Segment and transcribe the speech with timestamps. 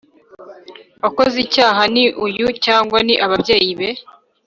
[1.03, 3.89] Wakoze icyaha ni uyu cyangwa ni ababyeyi be